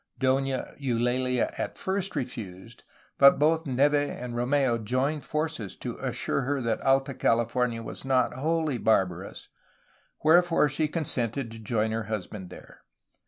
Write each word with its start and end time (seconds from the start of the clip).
Dona 0.17 0.73
Eulalia 0.79 1.53
at 1.59 1.77
first 1.77 2.15
refused, 2.15 2.83
but 3.19 3.37
both 3.37 3.67
Neve 3.67 3.93
and 3.93 4.33
Rom^u 4.33 4.83
joined 4.83 5.23
forces 5.23 5.75
to 5.75 5.95
assure 5.97 6.41
her 6.41 6.59
that 6.59 6.81
Alta 6.81 7.13
Cahfornia 7.13 7.83
was 7.83 8.03
not 8.03 8.33
wholly 8.33 8.79
barbarous, 8.79 9.49
wherefore 10.23 10.67
she 10.69 10.87
consented 10.87 11.51
to 11.51 11.59
join 11.59 11.91
her 11.91 12.05
husband 12.05 12.49
there. 12.49 12.81